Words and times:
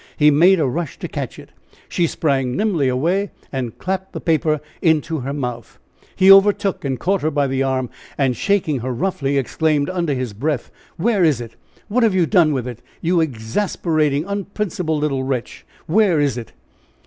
He 0.17 0.31
made 0.31 0.59
a 0.59 0.65
rush 0.65 0.97
to 0.97 1.07
catch 1.07 1.37
it. 1.37 1.51
She 1.87 2.07
sprang 2.07 2.55
nimbly 2.57 2.87
away, 2.87 3.29
and 3.51 3.77
clapped 3.77 4.13
the 4.13 4.19
paper 4.19 4.59
into 4.81 5.19
her 5.19 5.31
mouth. 5.31 5.77
He 6.15 6.31
overtook 6.31 6.83
and 6.83 6.99
caught 6.99 7.21
her 7.21 7.29
by 7.29 7.45
the 7.45 7.61
arm, 7.61 7.91
and 8.17 8.35
shaking 8.35 8.79
her 8.79 8.91
roughly, 8.91 9.37
exclaimed, 9.37 9.91
under 9.91 10.15
his 10.15 10.33
breath: 10.33 10.71
"Where 10.97 11.23
is 11.23 11.39
it? 11.39 11.55
What 11.87 12.01
have 12.01 12.15
you 12.15 12.25
done 12.25 12.51
with 12.51 12.67
it? 12.67 12.81
You 12.99 13.21
exasperating, 13.21 14.25
unprincipled 14.25 14.99
little 15.01 15.21
wretch, 15.23 15.67
where 15.85 16.19
is 16.19 16.35
it?" 16.35 16.53